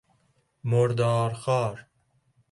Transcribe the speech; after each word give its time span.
مردارخوار 0.63 1.87